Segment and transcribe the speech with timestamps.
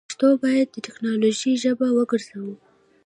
[0.07, 2.55] پښتو باید دټیکنالوژۍ ژبه وګرځوو.